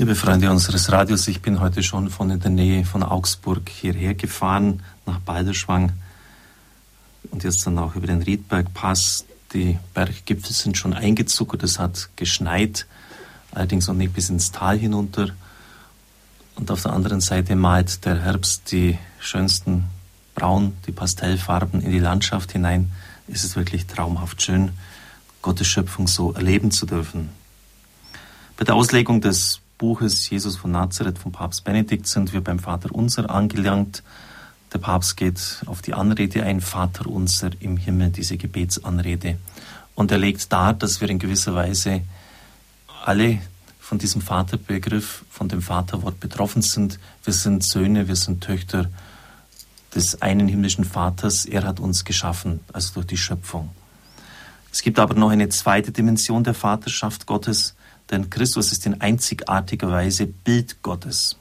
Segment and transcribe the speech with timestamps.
[0.00, 4.14] Liebe Freunde unseres Radios, ich bin heute schon von in der Nähe von Augsburg hierher
[4.14, 5.90] gefahren, nach Balderschwang
[7.32, 9.24] und jetzt dann auch über den Riedbergpass.
[9.52, 12.86] Die Berggipfel sind schon eingezuckert, es hat geschneit,
[13.50, 15.30] allerdings noch nicht bis ins Tal hinunter.
[16.54, 19.86] Und auf der anderen Seite malt der Herbst die schönsten
[20.36, 22.92] Braun, die Pastellfarben in die Landschaft hinein.
[23.26, 24.70] Es ist wirklich traumhaft schön,
[25.42, 27.30] Gottes Schöpfung so erleben zu dürfen.
[28.56, 32.92] Bei der Auslegung des Buches Jesus von Nazareth von Papst Benedikt sind wir beim Vater
[32.92, 34.02] Unser angelangt.
[34.72, 39.38] Der Papst geht auf die Anrede ein, Vater Unser im Himmel, diese Gebetsanrede.
[39.94, 42.02] Und er legt dar, dass wir in gewisser Weise
[43.04, 43.40] alle
[43.78, 46.98] von diesem Vaterbegriff, von dem Vaterwort betroffen sind.
[47.22, 48.90] Wir sind Söhne, wir sind Töchter
[49.94, 51.44] des einen himmlischen Vaters.
[51.46, 53.70] Er hat uns geschaffen, also durch die Schöpfung.
[54.72, 57.76] Es gibt aber noch eine zweite Dimension der Vaterschaft Gottes,
[58.10, 61.36] denn Christus ist in einzigartiger Weise Bild Gottes.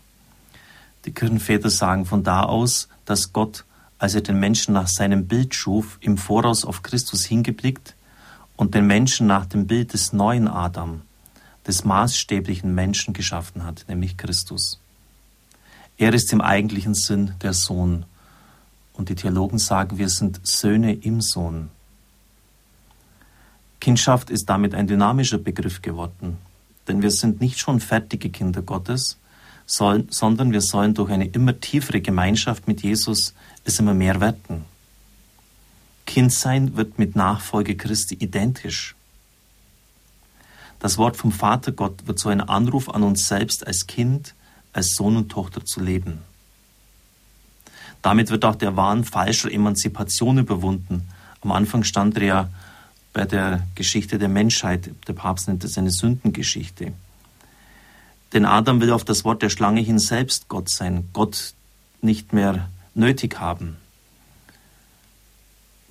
[1.06, 3.64] Die Kirchenväter sagen von da aus, dass Gott,
[3.98, 7.96] als er den Menschen nach seinem Bild schuf, im Voraus auf Christus hingeblickt
[8.58, 11.02] und den Menschen nach dem Bild des neuen Adam,
[11.66, 14.80] des maßstäblichen Menschen geschaffen hat, nämlich Christus.
[15.98, 18.06] Er ist im eigentlichen Sinn der Sohn.
[18.94, 21.70] Und die Theologen sagen, wir sind Söhne im Sohn.
[23.80, 26.38] Kindschaft ist damit ein dynamischer Begriff geworden.
[26.88, 29.18] Denn wir sind nicht schon fertige Kinder Gottes,
[29.66, 33.34] sondern wir sollen durch eine immer tiefere Gemeinschaft mit Jesus
[33.66, 34.66] es immer mehr werden.
[36.06, 38.96] Kindsein wird mit Nachfolge Christi identisch.
[40.80, 44.34] Das Wort vom Vater Gott wird so ein Anruf an uns selbst als Kind,
[44.74, 46.20] als Sohn und Tochter zu leben.
[48.02, 51.10] Damit wird auch der Wahn falscher Emanzipation überwunden.
[51.42, 52.50] Am Anfang stand er ja
[53.14, 54.92] bei der Geschichte der Menschheit.
[55.08, 56.94] Der Papst nennt es eine Sündengeschichte.
[58.34, 61.54] Denn Adam will auf das Wort der Schlange hin selbst Gott sein, Gott
[62.02, 63.78] nicht mehr nötig haben.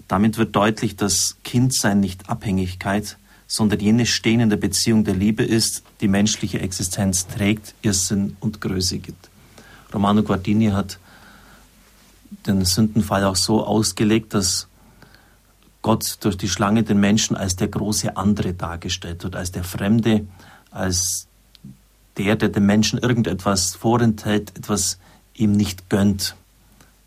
[0.08, 3.16] Damit wird deutlich, dass Kindsein nicht Abhängigkeit,
[3.48, 8.36] sondern jene Stehen in der Beziehung der Liebe ist, die menschliche Existenz trägt, ihr Sinn
[8.40, 9.30] und Größe gibt.
[9.92, 10.98] Romano Guardini hat
[12.46, 14.68] den Sündenfall auch so ausgelegt, dass
[15.86, 20.26] Gott durch die Schlange den Menschen als der große andere dargestellt wird, als der Fremde,
[20.72, 21.28] als
[22.16, 24.98] der, der dem Menschen irgendetwas vorenthält, etwas
[25.34, 26.34] ihm nicht gönnt.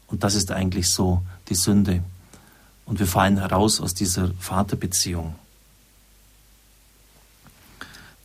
[0.07, 2.03] Und das ist eigentlich so die Sünde.
[2.85, 5.35] Und wir fallen heraus aus dieser Vaterbeziehung.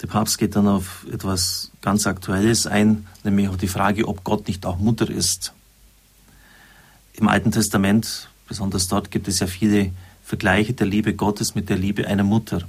[0.03, 4.47] Der Papst geht dann auf etwas ganz Aktuelles ein, nämlich auf die Frage, ob Gott
[4.47, 5.53] nicht auch Mutter ist.
[7.14, 9.91] Im Alten Testament, besonders dort, gibt es ja viele
[10.25, 12.62] Vergleiche der Liebe Gottes mit der Liebe einer Mutter.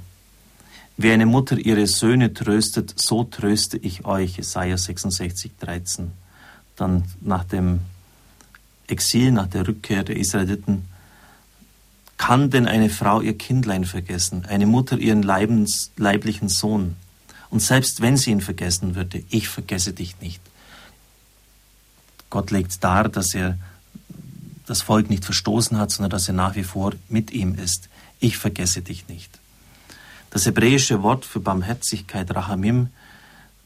[0.98, 4.36] Wie eine Mutter ihre Söhne tröstet, so tröste ich euch.
[4.36, 6.12] Jesaja 66, 13.
[6.76, 7.80] Dann nach dem
[8.86, 10.84] Exil, nach der Rückkehr der Israeliten,
[12.18, 16.96] kann denn eine Frau ihr Kindlein vergessen, eine Mutter ihren leibens, leiblichen Sohn?
[17.50, 20.40] Und selbst wenn sie ihn vergessen würde, ich vergesse dich nicht.
[22.30, 23.58] Gott legt dar, dass er
[24.66, 27.88] das Volk nicht verstoßen hat, sondern dass er nach wie vor mit ihm ist.
[28.20, 29.38] Ich vergesse dich nicht.
[30.30, 32.88] Das hebräische Wort für Barmherzigkeit, Rahamim,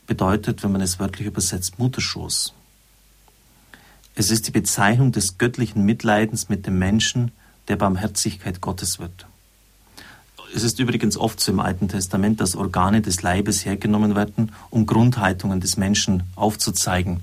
[0.06, 2.53] bedeutet, wenn man es wörtlich übersetzt, Mutterschoß.
[4.15, 7.33] Es ist die Bezeichnung des göttlichen Mitleidens mit dem Menschen,
[7.69, 9.27] der Barmherzigkeit Gottes wird.
[10.55, 14.84] Es ist übrigens oft so im Alten Testament, dass Organe des Leibes hergenommen werden, um
[14.84, 17.22] Grundhaltungen des Menschen aufzuzeigen.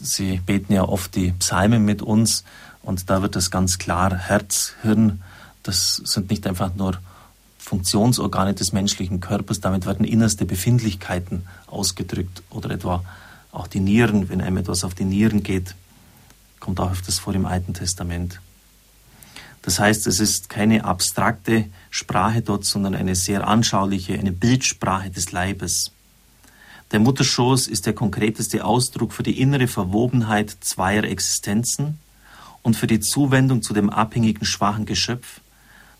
[0.00, 2.44] Sie beten ja oft die Psalmen mit uns
[2.82, 4.14] und da wird das ganz klar.
[4.14, 5.22] Herz, Hirn,
[5.62, 6.98] das sind nicht einfach nur
[7.58, 13.02] Funktionsorgane des menschlichen Körpers, damit werden innerste Befindlichkeiten ausgedrückt oder etwa
[13.50, 15.74] auch die Nieren, wenn einem etwas auf die Nieren geht,
[16.60, 18.40] kommt auch öfters vor im Alten Testament.
[19.62, 25.32] Das heißt, es ist keine abstrakte Sprache dort, sondern eine sehr anschauliche, eine Bildsprache des
[25.32, 25.90] Leibes.
[26.92, 31.98] Der Mutterschoß ist der konkreteste Ausdruck für die innere Verwobenheit zweier Existenzen
[32.62, 35.40] und für die Zuwendung zu dem abhängigen, schwachen Geschöpf,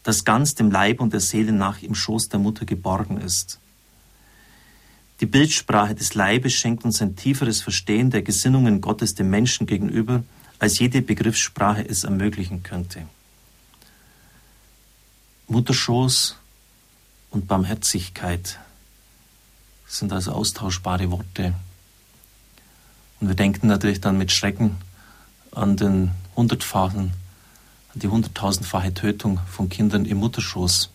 [0.05, 3.59] das ganz dem Leib und der Seele nach im Schoß der Mutter geborgen ist.
[5.21, 10.23] Die Bildsprache des Leibes schenkt uns ein tieferes Verstehen der Gesinnungen Gottes dem Menschen gegenüber,
[10.59, 13.07] als jede Begriffssprache es ermöglichen könnte.
[15.49, 16.37] Mutterschoß
[17.31, 18.59] und Barmherzigkeit
[19.87, 21.55] sind also austauschbare Worte.
[23.21, 24.77] Und wir denken natürlich dann mit Schrecken
[25.53, 27.13] an den hundertfachen,
[27.95, 30.91] an die hunderttausendfache Tötung von Kindern im Mutterschoß.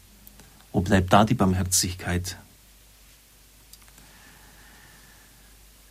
[0.72, 2.38] Wo bleibt da die Barmherzigkeit?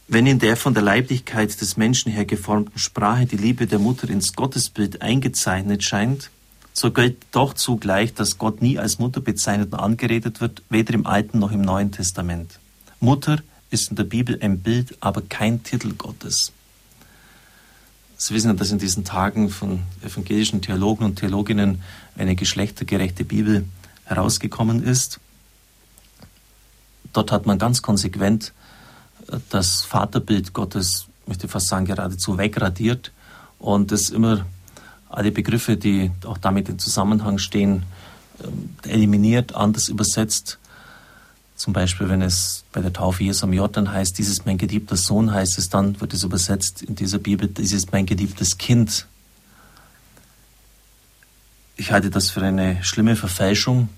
[0.06, 4.08] Wenn in der von der Leiblichkeit des Menschen her geformten Sprache die Liebe der Mutter
[4.08, 6.30] ins Gottesbild eingezeichnet scheint,
[6.72, 11.06] so gilt doch zugleich, dass Gott nie als Mutter bezeichnet und angeredet wird, weder im
[11.06, 12.59] Alten noch im Neuen Testament.
[13.00, 13.38] Mutter
[13.70, 16.52] ist in der Bibel ein Bild, aber kein Titel Gottes.
[18.16, 21.82] Sie wissen ja, dass in diesen Tagen von evangelischen Theologen und Theologinnen
[22.16, 23.64] eine geschlechtergerechte Bibel
[24.04, 25.20] herausgekommen ist.
[27.12, 28.52] Dort hat man ganz konsequent
[29.48, 33.12] das Vaterbild Gottes, möchte ich fast sagen, geradezu wegradiert
[33.58, 34.46] und es immer
[35.08, 37.84] alle Begriffe, die auch damit in Zusammenhang stehen,
[38.44, 40.58] ähm, eliminiert, anders übersetzt.
[41.60, 45.30] Zum Beispiel, wenn es bei der Taufe Jesu am Jordan heißt, dieses mein geliebter Sohn,
[45.30, 49.06] heißt es dann, wird es übersetzt in dieser Bibel, dieses mein geliebtes Kind.
[51.76, 53.90] Ich halte das für eine schlimme Verfälschung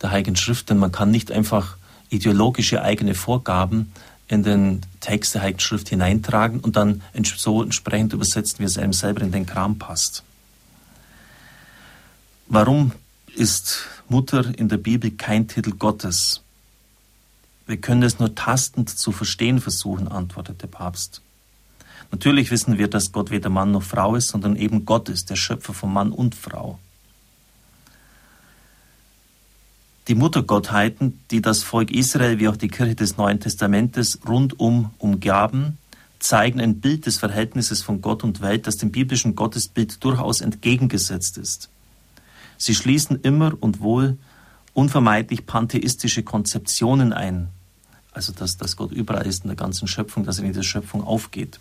[0.00, 1.76] der Heiligen Schrift, denn man kann nicht einfach
[2.08, 3.92] ideologische eigene Vorgaben
[4.28, 7.02] in den Text der Heiligen Schrift hineintragen und dann
[7.36, 10.22] so entsprechend übersetzen, wie es einem selber in den Kram passt.
[12.48, 12.92] Warum
[13.36, 16.42] ist Mutter in der Bibel kein Titel Gottes?
[17.66, 21.22] Wir können es nur tastend zu verstehen versuchen, antwortet der Papst.
[22.10, 25.36] Natürlich wissen wir, dass Gott weder Mann noch Frau ist, sondern eben Gott ist, der
[25.36, 26.78] Schöpfer von Mann und Frau.
[30.08, 35.78] Die Muttergottheiten, die das Volk Israel wie auch die Kirche des Neuen Testamentes rundum umgaben,
[36.18, 41.38] zeigen ein Bild des Verhältnisses von Gott und Welt, das dem biblischen Gottesbild durchaus entgegengesetzt
[41.38, 41.70] ist.
[42.58, 44.18] Sie schließen immer und wohl
[44.74, 47.48] unvermeidlich pantheistische Konzeptionen ein,
[48.12, 51.04] also dass, dass Gott überall ist in der ganzen Schöpfung, dass er in der Schöpfung
[51.04, 51.60] aufgeht.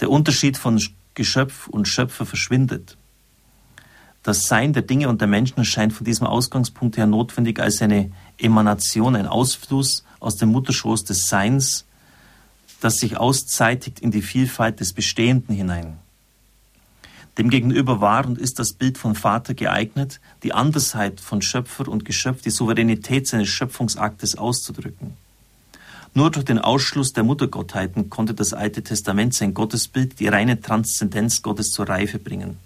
[0.00, 0.80] Der Unterschied von
[1.14, 2.96] Geschöpf und Schöpfer verschwindet.
[4.22, 8.12] Das Sein der Dinge und der Menschen erscheint von diesem Ausgangspunkt her notwendig als eine
[8.38, 11.84] Emanation, ein Ausfluss aus dem Mutterschoß des Seins,
[12.80, 15.98] das sich auszeitigt in die Vielfalt des Bestehenden hinein.
[17.38, 22.42] Demgegenüber war und ist das Bild von Vater geeignet, die Andersheit von Schöpfer und Geschöpf,
[22.42, 25.14] die Souveränität seines Schöpfungsaktes auszudrücken.
[26.14, 31.40] Nur durch den Ausschluss der Muttergottheiten konnte das Alte Testament sein Gottesbild, die reine Transzendenz
[31.40, 32.58] Gottes zur Reife bringen.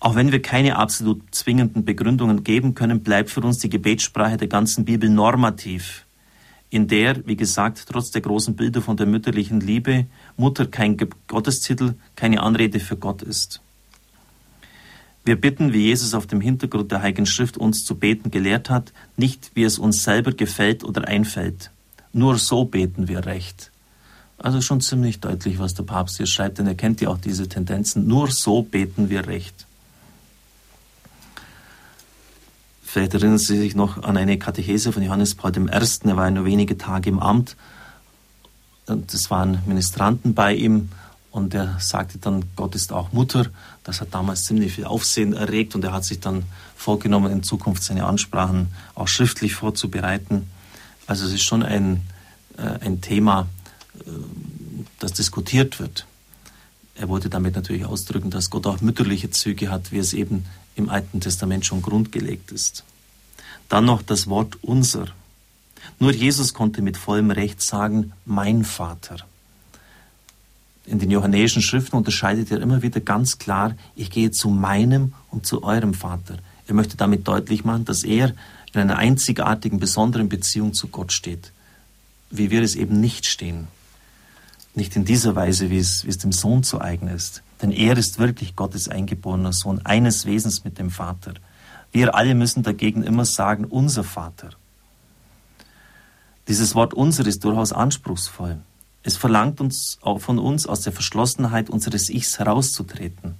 [0.00, 4.48] Auch wenn wir keine absolut zwingenden Begründungen geben können, bleibt für uns die Gebetssprache der
[4.48, 6.04] ganzen Bibel normativ,
[6.72, 10.06] in der, wie gesagt, trotz der großen Bilder von der mütterlichen Liebe
[10.38, 10.96] Mutter kein
[11.28, 13.60] Gottestitel, keine Anrede für Gott ist.
[15.22, 18.94] Wir bitten, wie Jesus auf dem Hintergrund der Heiligen Schrift uns zu beten gelehrt hat,
[19.18, 21.70] nicht wie es uns selber gefällt oder einfällt.
[22.14, 23.70] Nur so beten wir recht.
[24.38, 27.48] Also schon ziemlich deutlich, was der Papst hier schreibt, denn er kennt ja auch diese
[27.48, 28.08] Tendenzen.
[28.08, 29.66] Nur so beten wir recht.
[32.92, 35.66] Vielleicht erinnern Sie sich noch an eine Katechese von Johannes Paul I.
[35.70, 37.56] Er war nur wenige Tage im Amt.
[38.84, 40.90] Und es waren Ministranten bei ihm.
[41.30, 43.46] Und er sagte dann, Gott ist auch Mutter.
[43.82, 45.74] Das hat damals ziemlich viel Aufsehen erregt.
[45.74, 46.42] Und er hat sich dann
[46.76, 50.50] vorgenommen, in Zukunft seine Ansprachen auch schriftlich vorzubereiten.
[51.06, 52.02] Also es ist schon ein,
[52.58, 53.46] äh, ein Thema,
[54.00, 54.10] äh,
[54.98, 56.04] das diskutiert wird.
[56.94, 60.44] Er wollte damit natürlich ausdrücken, dass Gott auch mütterliche Züge hat, wie es eben
[60.76, 62.84] im Alten Testament schon grundgelegt ist.
[63.68, 65.06] Dann noch das Wort unser.
[65.98, 69.16] Nur Jesus konnte mit vollem Recht sagen, mein Vater.
[70.84, 75.46] In den johannäischen Schriften unterscheidet er immer wieder ganz klar, ich gehe zu meinem und
[75.46, 76.38] zu eurem Vater.
[76.66, 78.34] Er möchte damit deutlich machen, dass er
[78.72, 81.52] in einer einzigartigen, besonderen Beziehung zu Gott steht,
[82.30, 83.68] wie wir es eben nicht stehen.
[84.74, 87.42] Nicht in dieser Weise, wie es, wie es dem Sohn zu eigen ist.
[87.60, 91.34] Denn er ist wirklich Gottes eingeborener Sohn, eines Wesens mit dem Vater.
[91.92, 94.50] Wir alle müssen dagegen immer sagen, unser Vater.
[96.48, 98.58] Dieses Wort unser ist durchaus anspruchsvoll.
[99.02, 103.34] Es verlangt uns auch von uns aus der Verschlossenheit unseres Ichs herauszutreten.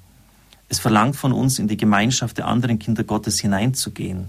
[0.68, 4.28] Es verlangt von uns in die Gemeinschaft der anderen Kinder Gottes hineinzugehen.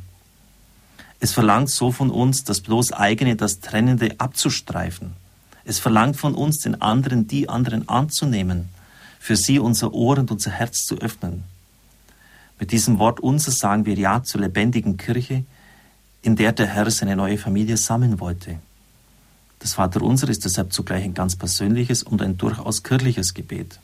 [1.20, 5.14] Es verlangt so von uns, das bloß eigene, das Trennende abzustreifen.
[5.66, 8.70] Es verlangt von uns, den anderen, die anderen anzunehmen
[9.24, 11.46] für sie unser Ohr und unser Herz zu öffnen.
[12.60, 15.46] Mit diesem Wort unser sagen wir Ja zur lebendigen Kirche,
[16.22, 18.60] in der der Herr seine neue Familie sammeln wollte.
[19.60, 23.80] Das Vaterunser ist deshalb zugleich ein ganz persönliches und ein durchaus kirchliches Gebet.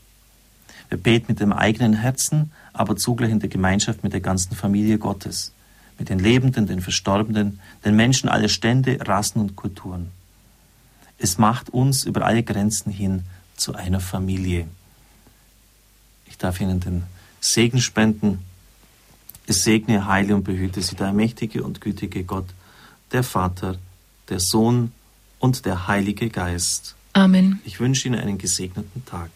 [0.89, 4.98] Wir beten mit dem eigenen Herzen, aber zugleich in der Gemeinschaft mit der ganzen Familie
[4.98, 5.53] Gottes,
[5.98, 10.12] mit den Lebenden, den Verstorbenen, den Menschen aller Stände, Rassen und Kulturen.
[11.19, 13.23] Es macht uns über alle Grenzen hin
[13.55, 14.67] zu einer Familie
[16.39, 17.03] darf Ihnen den
[17.39, 18.39] Segen spenden.
[19.45, 22.47] Es segne, heile und behüte Sie der mächtige und gütige Gott,
[23.11, 23.77] der Vater,
[24.29, 24.91] der Sohn
[25.39, 26.95] und der Heilige Geist.
[27.13, 27.59] Amen.
[27.65, 29.29] Ich wünsche Ihnen einen gesegneten Tag.